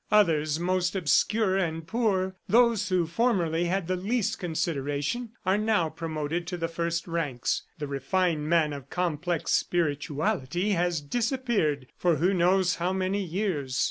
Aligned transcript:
Others, 0.09 0.59
most 0.59 0.95
obscure 0.95 1.57
and 1.57 1.85
poor, 1.85 2.35
those 2.49 2.89
who 2.89 3.05
formerly 3.05 3.65
had 3.65 3.85
the 3.87 3.95
least 3.95 4.39
consideration, 4.39 5.33
are 5.45 5.59
now 5.59 5.89
promoted 5.91 6.47
to 6.47 6.57
the 6.57 6.67
first 6.67 7.05
ranks. 7.05 7.61
The 7.77 7.85
refined 7.85 8.49
man 8.49 8.73
of 8.73 8.89
complex 8.89 9.51
spirituality 9.51 10.71
has 10.71 11.01
disappeared 11.01 11.85
for 11.99 12.15
who 12.15 12.33
knows 12.33 12.77
how 12.77 12.91
many 12.93 13.21
years! 13.21 13.79